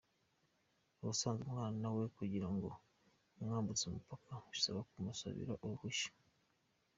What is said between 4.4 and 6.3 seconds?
bisaba kumusabira uruhushya.